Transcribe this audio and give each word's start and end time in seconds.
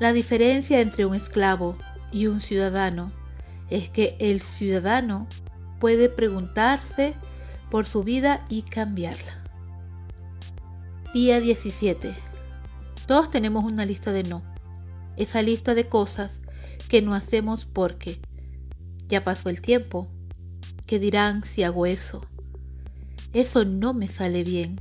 La 0.00 0.14
diferencia 0.14 0.80
entre 0.80 1.04
un 1.04 1.14
esclavo 1.14 1.76
y 2.10 2.26
un 2.26 2.40
ciudadano 2.40 3.12
es 3.68 3.90
que 3.90 4.16
el 4.18 4.40
ciudadano 4.40 5.28
puede 5.78 6.08
preguntarse 6.08 7.12
por 7.70 7.84
su 7.84 8.02
vida 8.02 8.42
y 8.48 8.62
cambiarla. 8.62 9.44
Día 11.12 11.38
17. 11.38 12.14
Todos 13.06 13.30
tenemos 13.30 13.62
una 13.62 13.84
lista 13.84 14.10
de 14.10 14.22
no. 14.22 14.42
Esa 15.18 15.42
lista 15.42 15.74
de 15.74 15.86
cosas 15.86 16.40
que 16.88 17.02
no 17.02 17.12
hacemos 17.12 17.66
porque 17.66 18.22
ya 19.06 19.22
pasó 19.22 19.50
el 19.50 19.60
tiempo. 19.60 20.08
¿Qué 20.86 20.98
dirán 20.98 21.44
si 21.44 21.62
hago 21.62 21.84
eso? 21.84 22.24
Eso 23.34 23.66
no 23.66 23.92
me 23.92 24.08
sale 24.08 24.44
bien. 24.44 24.80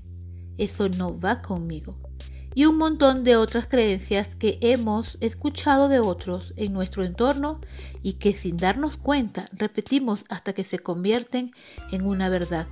Eso 0.57 0.87
no 0.87 1.19
va 1.19 1.41
conmigo. 1.41 2.08
Y 2.55 2.65
un 2.65 2.77
montón 2.77 3.23
de 3.23 3.35
otras 3.35 3.67
creencias 3.67 4.27
que 4.35 4.57
hemos 4.61 5.17
escuchado 5.21 5.87
de 5.87 5.99
otros 5.99 6.53
en 6.57 6.73
nuestro 6.73 7.03
entorno 7.03 7.61
y 8.01 8.13
que 8.13 8.33
sin 8.33 8.57
darnos 8.57 8.97
cuenta 8.97 9.47
repetimos 9.53 10.25
hasta 10.29 10.53
que 10.53 10.63
se 10.63 10.79
convierten 10.79 11.51
en 11.91 12.05
una 12.05 12.29
verdad, 12.29 12.67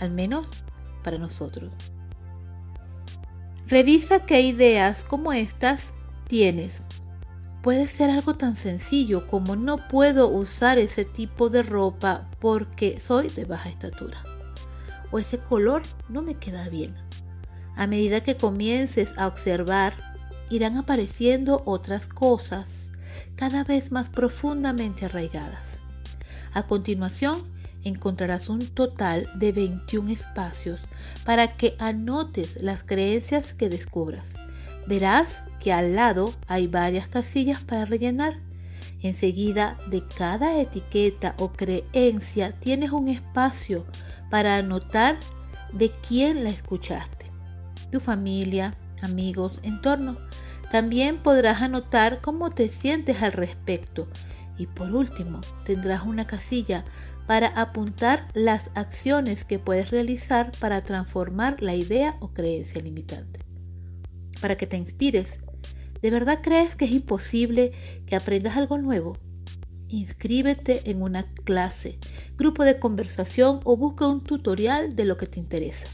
al 0.00 0.10
menos 0.10 0.46
para 1.02 1.18
nosotros. 1.18 1.72
Revisa 3.66 4.26
qué 4.26 4.42
ideas 4.42 5.02
como 5.04 5.32
estas 5.32 5.94
tienes 6.28 6.82
Puede 7.62 7.86
ser 7.86 8.10
algo 8.10 8.34
tan 8.34 8.56
sencillo 8.56 9.28
como 9.28 9.54
no 9.54 9.76
puedo 9.86 10.28
usar 10.28 10.78
ese 10.78 11.04
tipo 11.04 11.48
de 11.48 11.62
ropa 11.62 12.28
porque 12.40 12.98
soy 12.98 13.28
de 13.28 13.44
baja 13.44 13.68
estatura. 13.68 14.24
O 15.12 15.20
ese 15.20 15.38
color 15.38 15.82
no 16.08 16.22
me 16.22 16.34
queda 16.34 16.68
bien. 16.68 16.92
A 17.76 17.86
medida 17.86 18.22
que 18.22 18.36
comiences 18.36 19.12
a 19.16 19.26
observar, 19.26 19.94
irán 20.50 20.76
apareciendo 20.76 21.62
otras 21.64 22.06
cosas 22.06 22.68
cada 23.36 23.64
vez 23.64 23.90
más 23.90 24.08
profundamente 24.08 25.06
arraigadas. 25.06 25.66
A 26.52 26.66
continuación, 26.66 27.42
encontrarás 27.84 28.48
un 28.48 28.60
total 28.60 29.28
de 29.34 29.52
21 29.52 30.10
espacios 30.10 30.80
para 31.24 31.56
que 31.56 31.74
anotes 31.78 32.62
las 32.62 32.82
creencias 32.82 33.54
que 33.54 33.68
descubras. 33.68 34.26
Verás 34.86 35.42
que 35.60 35.72
al 35.72 35.94
lado 35.94 36.34
hay 36.46 36.66
varias 36.66 37.08
casillas 37.08 37.62
para 37.62 37.84
rellenar. 37.84 38.38
Enseguida 39.00 39.78
de 39.90 40.04
cada 40.06 40.60
etiqueta 40.60 41.34
o 41.38 41.52
creencia 41.52 42.52
tienes 42.52 42.90
un 42.90 43.08
espacio 43.08 43.84
para 44.30 44.56
anotar 44.56 45.18
de 45.72 45.90
quién 46.06 46.44
la 46.44 46.50
escuchaste. 46.50 47.21
Tu 47.92 48.00
familia, 48.00 48.74
amigos, 49.02 49.60
entorno. 49.62 50.16
También 50.70 51.18
podrás 51.18 51.60
anotar 51.60 52.22
cómo 52.22 52.48
te 52.48 52.68
sientes 52.68 53.22
al 53.22 53.32
respecto. 53.32 54.08
Y 54.56 54.66
por 54.66 54.94
último, 54.94 55.42
tendrás 55.64 56.02
una 56.04 56.26
casilla 56.26 56.86
para 57.26 57.48
apuntar 57.48 58.28
las 58.32 58.70
acciones 58.74 59.44
que 59.44 59.58
puedes 59.58 59.90
realizar 59.90 60.52
para 60.58 60.82
transformar 60.82 61.62
la 61.62 61.74
idea 61.74 62.16
o 62.20 62.32
creencia 62.32 62.80
limitante. 62.80 63.40
Para 64.40 64.56
que 64.56 64.66
te 64.66 64.78
inspires 64.78 65.38
¿De 66.00 66.10
verdad 66.10 66.40
crees 66.42 66.76
que 66.76 66.86
es 66.86 66.90
imposible 66.90 67.72
que 68.06 68.16
aprendas 68.16 68.56
algo 68.56 68.76
nuevo? 68.76 69.16
Inscríbete 69.86 70.90
en 70.90 71.00
una 71.00 71.32
clase, 71.44 71.98
grupo 72.36 72.64
de 72.64 72.80
conversación 72.80 73.60
o 73.62 73.76
busca 73.76 74.08
un 74.08 74.24
tutorial 74.24 74.96
de 74.96 75.04
lo 75.04 75.16
que 75.16 75.26
te 75.26 75.38
interesa. 75.38 75.86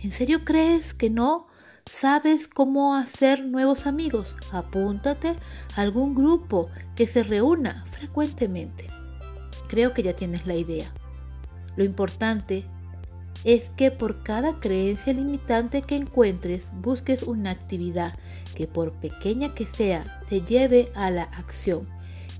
¿En 0.00 0.12
serio 0.12 0.44
crees 0.44 0.94
que 0.94 1.10
no 1.10 1.48
sabes 1.84 2.46
cómo 2.46 2.94
hacer 2.94 3.44
nuevos 3.44 3.86
amigos? 3.86 4.36
Apúntate 4.52 5.34
a 5.74 5.80
algún 5.80 6.14
grupo 6.14 6.70
que 6.94 7.08
se 7.08 7.24
reúna 7.24 7.84
frecuentemente. 7.90 8.88
Creo 9.68 9.94
que 9.94 10.04
ya 10.04 10.14
tienes 10.14 10.46
la 10.46 10.54
idea. 10.54 10.92
Lo 11.74 11.82
importante 11.82 12.64
es 13.42 13.70
que 13.76 13.90
por 13.90 14.22
cada 14.22 14.60
creencia 14.60 15.12
limitante 15.12 15.82
que 15.82 15.96
encuentres 15.96 16.68
busques 16.74 17.24
una 17.24 17.50
actividad 17.50 18.16
que 18.54 18.68
por 18.68 18.92
pequeña 18.92 19.52
que 19.52 19.66
sea 19.66 20.22
te 20.28 20.42
lleve 20.42 20.92
a 20.94 21.10
la 21.10 21.24
acción 21.24 21.88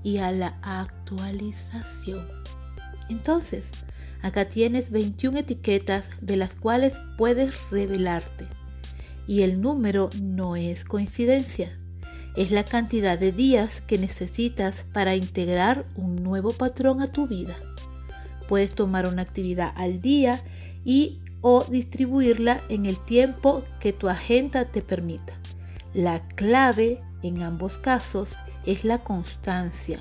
y 0.01 0.19
a 0.19 0.31
la 0.31 0.57
actualización. 0.61 2.25
Entonces, 3.09 3.69
acá 4.21 4.49
tienes 4.49 4.91
21 4.91 5.39
etiquetas 5.39 6.05
de 6.21 6.37
las 6.37 6.55
cuales 6.55 6.93
puedes 7.17 7.53
revelarte. 7.69 8.47
Y 9.27 9.41
el 9.41 9.61
número 9.61 10.09
no 10.21 10.55
es 10.55 10.85
coincidencia. 10.85 11.77
Es 12.35 12.51
la 12.51 12.63
cantidad 12.63 13.17
de 13.17 13.31
días 13.31 13.81
que 13.81 13.97
necesitas 13.97 14.85
para 14.93 15.15
integrar 15.15 15.85
un 15.95 16.23
nuevo 16.23 16.51
patrón 16.51 17.01
a 17.01 17.11
tu 17.11 17.27
vida. 17.27 17.55
Puedes 18.47 18.73
tomar 18.73 19.07
una 19.07 19.21
actividad 19.21 19.73
al 19.75 20.01
día 20.01 20.41
y 20.83 21.19
o 21.41 21.63
distribuirla 21.63 22.61
en 22.69 22.85
el 22.85 22.99
tiempo 22.99 23.63
que 23.79 23.93
tu 23.93 24.09
agenda 24.09 24.65
te 24.65 24.81
permita. 24.81 25.33
La 25.93 26.27
clave 26.29 27.01
en 27.21 27.43
ambos 27.43 27.77
casos 27.77 28.35
es 28.65 28.83
la 28.83 29.03
constancia. 29.03 29.99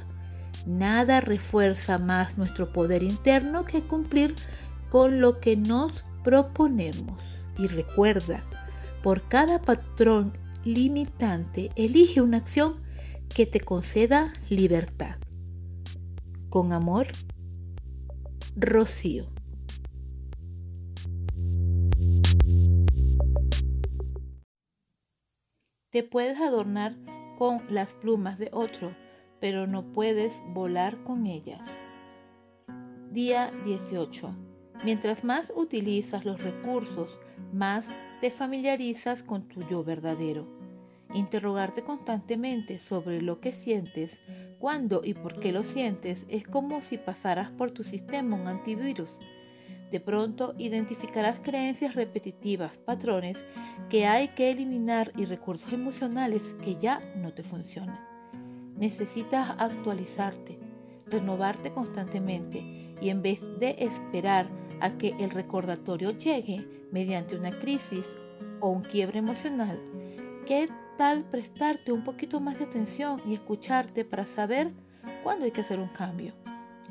Nada 0.67 1.21
refuerza 1.21 1.99
más 1.99 2.39
nuestro 2.39 2.73
poder 2.73 3.03
interno 3.03 3.65
que 3.65 3.83
cumplir 3.83 4.35
con 4.91 5.21
lo 5.21 5.41
que 5.41 5.57
nos 5.57 6.05
proponemos. 6.25 7.23
Y 7.59 7.67
recuerda, 7.67 8.45
por 9.03 9.29
cada 9.29 9.61
patrón 9.61 10.33
limitante, 10.65 11.71
elige 11.77 12.21
una 12.21 12.39
acción 12.39 12.77
que 13.35 13.47
te 13.47 13.61
conceda 13.61 14.33
libertad. 14.49 15.17
Con 16.51 16.73
amor, 16.73 17.09
Rocío. 18.57 19.27
Te 25.91 26.03
puedes 26.03 26.39
adornar 26.39 26.97
con 27.39 27.63
las 27.71 27.93
plumas 27.95 28.39
de 28.39 28.51
otro, 28.53 28.93
pero 29.41 29.67
no 29.67 29.93
puedes 29.93 30.43
volar 30.49 31.03
con 31.05 31.27
ellas. 31.27 31.61
Día 33.11 33.51
18. 33.65 34.35
Mientras 34.85 35.25
más 35.25 35.53
utilizas 35.55 36.25
los 36.25 36.43
recursos, 36.43 37.19
más 37.53 37.85
te 38.21 38.31
familiarizas 38.31 39.23
con 39.23 39.49
tu 39.49 39.63
yo 39.69 39.83
verdadero. 39.83 40.47
Interrogarte 41.15 41.83
constantemente 41.83 42.79
sobre 42.79 43.23
lo 43.23 43.41
que 43.41 43.53
sientes, 43.53 44.21
cuándo 44.59 45.03
y 45.05 45.15
por 45.15 45.41
qué 45.41 45.53
lo 45.53 45.65
sientes, 45.65 46.25
es 46.29 46.47
como 46.47 46.83
si 46.83 46.99
pasaras 46.99 47.51
por 47.51 47.71
tu 47.71 47.83
sistema 47.83 48.37
un 48.37 48.47
antivirus 48.47 49.19
de 49.91 50.01
pronto 50.01 50.55
identificarás 50.59 51.41
creencias 51.41 51.95
repetitivas, 51.95 52.77
patrones 52.79 53.39
que 53.89 54.07
hay 54.07 54.29
que 54.29 54.51
eliminar 54.51 55.13
y 55.17 55.25
recursos 55.25 55.73
emocionales 55.73 56.43
que 56.63 56.77
ya 56.77 57.01
no 57.17 57.33
te 57.33 57.43
funcionan. 57.43 58.08
Necesitas 58.79 59.57
actualizarte, 59.59 60.57
renovarte 61.07 61.73
constantemente 61.73 62.61
y 63.01 63.11
en 63.11 63.23
vez 63.23 63.41
de 63.59 63.75
esperar 63.81 64.49
a 64.81 64.97
que 64.99 65.15
el 65.19 65.31
recordatorio 65.31 66.13
llegue 66.13 66.65
mediante 66.93 67.37
una 67.37 67.51
crisis 67.51 68.07
o 68.61 68.69
un 68.69 68.83
quiebre 68.83 69.19
emocional, 69.19 69.81
¿qué 70.47 70.69
tal 70.97 71.25
prestarte 71.25 71.91
un 71.91 72.05
poquito 72.05 72.39
más 72.39 72.59
de 72.59 72.67
atención 72.67 73.21
y 73.27 73.35
escucharte 73.35 74.05
para 74.05 74.27
saber 74.27 74.73
cuándo 75.25 75.45
hay 75.45 75.51
que 75.51 75.63
hacer 75.63 75.81
un 75.81 75.89
cambio? 75.89 76.35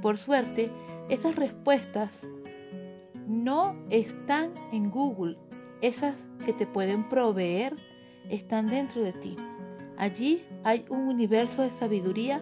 Por 0.01 0.17
suerte, 0.17 0.69
esas 1.09 1.35
respuestas 1.37 2.27
no 3.27 3.75
están 3.89 4.53
en 4.73 4.91
Google. 4.91 5.37
Esas 5.81 6.15
que 6.45 6.51
te 6.51 6.67
pueden 6.67 7.07
proveer 7.07 7.75
están 8.29 8.67
dentro 8.67 9.01
de 9.01 9.13
ti. 9.13 9.37
Allí 9.97 10.43
hay 10.63 10.85
un 10.89 11.07
universo 11.07 11.63
de 11.63 11.71
sabiduría 11.71 12.41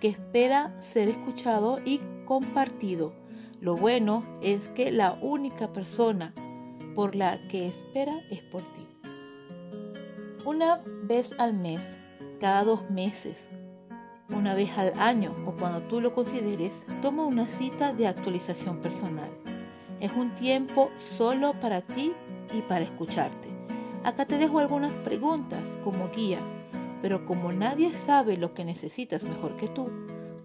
que 0.00 0.08
espera 0.08 0.74
ser 0.80 1.08
escuchado 1.08 1.78
y 1.84 2.00
compartido. 2.24 3.12
Lo 3.60 3.76
bueno 3.76 4.24
es 4.42 4.68
que 4.68 4.90
la 4.90 5.12
única 5.20 5.72
persona 5.72 6.34
por 6.94 7.14
la 7.14 7.38
que 7.48 7.66
espera 7.66 8.14
es 8.30 8.40
por 8.40 8.62
ti. 8.62 8.86
Una 10.44 10.80
vez 11.02 11.34
al 11.38 11.54
mes, 11.54 11.80
cada 12.40 12.64
dos 12.64 12.90
meses, 12.90 13.36
una 14.30 14.54
vez 14.54 14.70
al 14.76 14.92
año 14.98 15.34
o 15.46 15.52
cuando 15.52 15.80
tú 15.82 16.00
lo 16.00 16.14
consideres, 16.14 16.72
toma 17.02 17.26
una 17.26 17.46
cita 17.46 17.92
de 17.92 18.06
actualización 18.06 18.78
personal. 18.78 19.30
Es 20.00 20.12
un 20.12 20.30
tiempo 20.34 20.90
solo 21.16 21.54
para 21.60 21.82
ti 21.82 22.12
y 22.54 22.60
para 22.62 22.84
escucharte. 22.84 23.48
Acá 24.04 24.26
te 24.26 24.36
dejo 24.36 24.58
algunas 24.58 24.92
preguntas 24.96 25.60
como 25.82 26.10
guía, 26.10 26.38
pero 27.04 27.26
como 27.26 27.52
nadie 27.52 27.92
sabe 27.92 28.38
lo 28.38 28.54
que 28.54 28.64
necesitas 28.64 29.24
mejor 29.24 29.58
que 29.58 29.68
tú, 29.68 29.90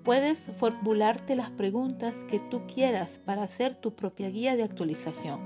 puedes 0.04 0.40
formularte 0.58 1.38
las 1.38 1.50
preguntas 1.52 2.14
que 2.28 2.42
tú 2.42 2.64
quieras 2.68 3.18
para 3.24 3.44
hacer 3.44 3.78
tu 3.78 3.96
propia 3.96 4.30
guía 4.30 4.58
de 4.58 4.64
actualización. 4.64 5.40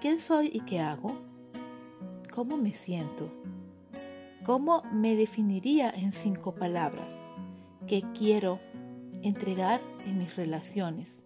¿Quién 0.00 0.18
soy 0.18 0.50
y 0.50 0.60
qué 0.60 0.80
hago? 0.80 1.18
¿Cómo 2.32 2.56
me 2.56 2.72
siento? 2.72 3.30
¿Cómo 4.42 4.84
me 4.90 5.16
definiría 5.16 5.90
en 5.90 6.14
cinco 6.14 6.54
palabras? 6.54 7.04
¿Qué 7.86 8.02
quiero 8.18 8.58
entregar 9.20 9.82
en 10.06 10.18
mis 10.18 10.34
relaciones? 10.34 11.18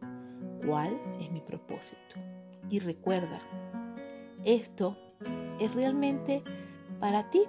¿Cuál 0.67 0.99
es 1.21 1.31
mi 1.31 1.41
propósito? 1.41 2.17
Y 2.69 2.81
recuerda, 2.81 3.39
esto 4.45 4.97
es 5.61 5.73
realmente 5.77 6.43
para 6.99 7.31
ti. 7.31 7.43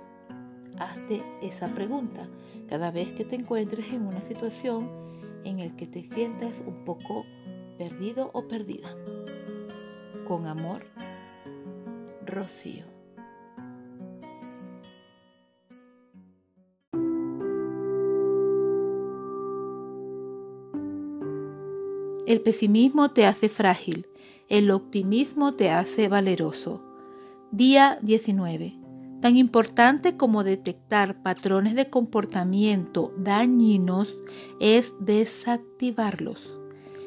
Hazte 0.79 1.21
esa 1.41 1.67
pregunta 1.67 2.27
cada 2.67 2.91
vez 2.91 3.09
que 3.09 3.25
te 3.25 3.35
encuentres 3.35 3.91
en 3.91 4.05
una 4.05 4.21
situación 4.21 4.89
en 5.43 5.59
la 5.59 5.75
que 5.75 5.87
te 5.87 6.03
sientas 6.03 6.61
un 6.65 6.85
poco 6.85 7.25
perdido 7.77 8.29
o 8.33 8.47
perdida. 8.47 8.95
Con 10.27 10.45
amor, 10.47 10.85
Rocío. 12.25 12.85
El 22.31 22.39
pesimismo 22.39 23.09
te 23.09 23.25
hace 23.25 23.49
frágil, 23.49 24.07
el 24.47 24.71
optimismo 24.71 25.51
te 25.53 25.69
hace 25.69 26.07
valeroso. 26.07 26.81
Día 27.51 27.99
19. 28.01 28.80
Tan 29.21 29.37
importante 29.37 30.17
como 30.17 30.43
detectar 30.43 31.21
patrones 31.21 31.75
de 31.75 31.91
comportamiento 31.91 33.13
dañinos 33.17 34.17
es 34.59 34.93
desactivarlos. 34.99 36.57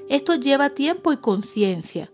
Esto 0.08 0.36
lleva 0.36 0.70
tiempo 0.70 1.12
y 1.12 1.16
conciencia. 1.16 2.12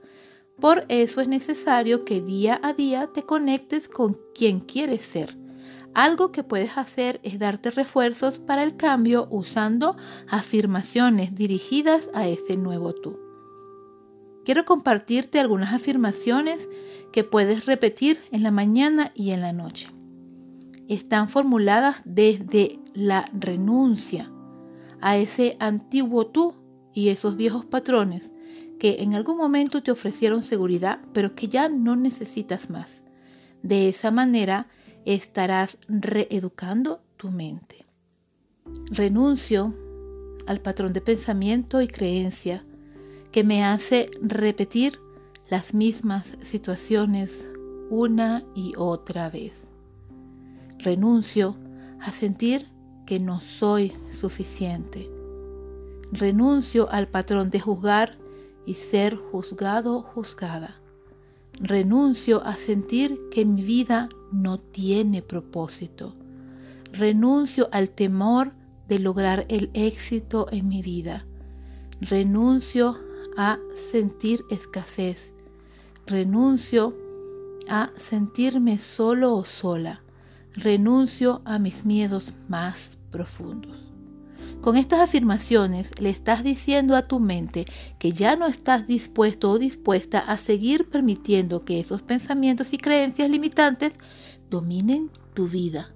Por 0.59 0.87
eso 0.89 1.21
es 1.21 1.29
necesario 1.29 2.07
que 2.07 2.23
día 2.23 2.59
a 2.63 2.73
día 2.73 3.09
te 3.13 3.25
conectes 3.25 3.89
con 3.89 4.17
quien 4.35 4.61
quieres 4.61 5.03
ser. 5.03 5.37
Algo 5.93 6.33
que 6.33 6.45
puedes 6.45 6.79
hacer 6.79 7.21
es 7.23 7.39
darte 7.39 7.71
refuerzos 7.71 8.39
para 8.39 8.63
el 8.63 8.77
cambio 8.77 9.29
usando 9.31 9.97
afirmaciones 10.29 11.35
dirigidas 11.35 12.09
a 12.15 12.27
ese 12.27 12.57
nuevo 12.57 12.95
tú. 12.95 13.30
Quiero 14.45 14.65
compartirte 14.65 15.39
algunas 15.39 15.75
afirmaciones 15.75 16.69
que 17.13 17.25
puedes 17.25 17.67
repetir 17.67 18.19
en 18.33 18.43
la 18.43 18.51
mañana 18.51 19.13
y 19.15 19.31
en 19.31 19.41
la 19.43 19.53
noche. 19.53 19.91
Están 20.89 21.29
formuladas 21.29 22.03
desde 22.05 22.81
la 22.95 23.27
renuncia 23.33 24.31
a 25.01 25.17
ese 25.17 25.57
antiguo 25.61 26.27
tú 26.27 26.55
y 26.93 27.09
esos 27.09 27.37
viejos 27.37 27.65
patrones 27.65 28.33
que 28.79 29.03
en 29.03 29.15
algún 29.15 29.37
momento 29.37 29.83
te 29.83 29.91
ofrecieron 29.91 30.43
seguridad, 30.43 31.01
pero 31.13 31.35
que 31.35 31.49
ya 31.49 31.69
no 31.69 31.97
necesitas 31.97 32.71
más. 32.71 33.03
De 33.63 33.89
esa 33.89 34.11
manera 34.11 34.69
estarás 35.05 35.77
reeducando 35.87 37.03
tu 37.17 37.31
mente. 37.31 37.85
Renuncio 38.91 39.75
al 40.47 40.61
patrón 40.61 40.93
de 40.93 41.03
pensamiento 41.03 41.83
y 41.83 41.89
creencia 41.89 42.65
que 43.33 43.45
me 43.45 43.65
hace 43.65 44.11
repetir 44.21 44.99
las 45.49 45.75
mismas 45.75 46.37
situaciones 46.43 47.49
una 47.91 48.45
y 48.55 48.75
otra 48.77 49.31
vez. 49.31 49.53
Renuncio 50.79 51.57
a 52.01 52.11
sentir 52.13 52.69
que 53.07 53.21
no 53.21 53.41
soy 53.41 53.93
suficiente. 54.13 55.11
Renuncio 56.13 56.91
al 56.91 57.09
patrón 57.09 57.51
de 57.51 57.61
juzgar 57.61 58.17
y 58.67 58.75
ser 58.75 59.17
juzgado 59.17 60.03
juzgada. 60.03 60.81
Renuncio 61.55 62.43
a 62.45 62.57
sentir 62.57 63.19
que 63.31 63.45
mi 63.45 63.63
vida 63.63 64.09
no 64.33 64.59
tiene 64.59 65.23
propósito. 65.23 66.15
Renuncio 66.93 67.69
al 67.73 67.91
temor 67.91 68.53
de 68.89 68.99
lograr 68.99 69.45
el 69.49 69.71
éxito 69.75 70.47
en 70.51 70.69
mi 70.69 70.83
vida. 70.83 71.27
Renuncio 72.01 73.10
a 73.37 73.59
sentir 73.91 74.45
escasez. 74.51 75.33
Renuncio 76.07 76.97
a 77.69 77.91
sentirme 77.97 78.79
solo 78.79 79.35
o 79.35 79.45
sola. 79.45 80.03
Renuncio 80.55 81.43
a 81.45 81.59
mis 81.59 81.85
miedos 81.85 82.33
más 82.49 82.99
profundos. 83.11 83.91
Con 84.61 84.77
estas 84.77 85.01
afirmaciones 85.01 85.89
le 86.01 86.11
estás 86.11 86.45
diciendo 86.45 86.95
a 86.95 87.03
tu 87.03 87.19
mente 87.19 87.67
que 87.99 88.13
ya 88.13 88.37
no 88.37 88.47
estás 88.47 88.87
dispuesto 88.87 89.51
o 89.51 89.59
dispuesta 89.59 90.19
a 90.19 90.37
seguir 90.37 90.91
permitiendo 90.91 91.65
que 91.65 91.81
esos 91.81 92.03
pensamientos 92.03 92.75
y 92.75 92.79
creencias 92.79 93.31
limitantes 93.31 93.95
dominen 94.51 95.11
tu 95.33 95.49
vida. 95.49 95.95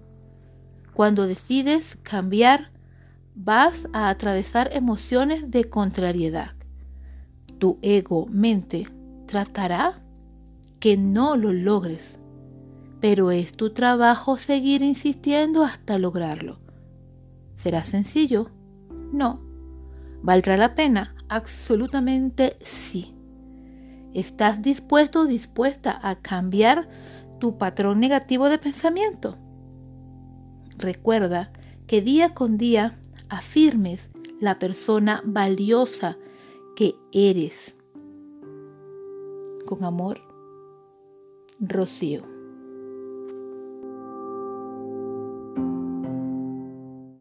Cuando 0.94 1.26
decides 1.26 1.98
cambiar, 2.02 2.70
vas 3.34 3.86
a 3.92 4.08
atravesar 4.08 4.70
emociones 4.72 5.50
de 5.50 5.64
contrariedad. 5.68 6.52
Tu 7.64 7.78
ego, 7.80 8.26
mente, 8.30 8.86
tratará 9.24 10.02
que 10.80 10.98
no 10.98 11.34
lo 11.38 11.54
logres, 11.54 12.18
pero 13.00 13.30
es 13.30 13.54
tu 13.54 13.72
trabajo 13.72 14.36
seguir 14.36 14.82
insistiendo 14.82 15.64
hasta 15.64 15.98
lograrlo. 15.98 16.60
¿Será 17.56 17.82
sencillo? 17.82 18.50
No. 19.14 19.40
¿Valdrá 20.20 20.58
la 20.58 20.74
pena? 20.74 21.14
Absolutamente 21.30 22.58
sí. 22.60 23.14
¿Estás 24.12 24.60
dispuesto 24.60 25.20
o 25.20 25.24
dispuesta 25.24 25.98
a 26.02 26.16
cambiar 26.16 26.86
tu 27.40 27.56
patrón 27.56 27.98
negativo 27.98 28.50
de 28.50 28.58
pensamiento? 28.58 29.38
Recuerda 30.76 31.50
que 31.86 32.02
día 32.02 32.34
con 32.34 32.58
día 32.58 32.98
afirmes 33.30 34.10
la 34.38 34.58
persona 34.58 35.22
valiosa 35.24 36.18
que 36.74 36.94
eres. 37.12 37.76
Con 39.66 39.84
amor, 39.84 40.20
Rocío. 41.60 42.33